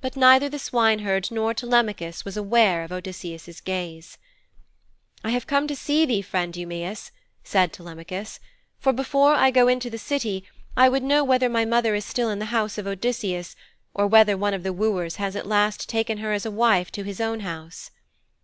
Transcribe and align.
But 0.00 0.14
neither 0.14 0.48
the 0.48 0.56
swineherd 0.60 1.32
nor 1.32 1.52
Telemachus 1.52 2.24
was 2.24 2.36
aware 2.36 2.84
of 2.84 2.92
Odysseus' 2.92 3.60
gaze. 3.60 4.16
'I 5.24 5.30
have 5.30 5.48
come 5.48 5.66
to 5.66 5.74
see 5.74 6.06
thee, 6.06 6.22
friend 6.22 6.54
Eumæus,' 6.54 7.10
said 7.42 7.72
Telemachus, 7.72 8.38
'for 8.78 8.92
before 8.92 9.32
I 9.34 9.50
go 9.50 9.66
into 9.66 9.90
the 9.90 9.98
City 9.98 10.44
I 10.76 10.88
would 10.88 11.02
know 11.02 11.24
whether 11.24 11.48
my 11.48 11.64
mother 11.64 11.96
is 11.96 12.04
still 12.04 12.30
in 12.30 12.38
the 12.38 12.44
house 12.54 12.78
of 12.78 12.86
Odysseus, 12.86 13.56
or 13.94 14.06
whether 14.06 14.36
one 14.38 14.54
of 14.54 14.62
the 14.62 14.72
wooers 14.72 15.16
has 15.16 15.34
at 15.34 15.44
last 15.44 15.88
taken 15.88 16.18
her 16.18 16.30
as 16.32 16.46
a 16.46 16.52
wife 16.52 16.92
to 16.92 17.02
his 17.02 17.20
own 17.20 17.40
house.' 17.40 17.90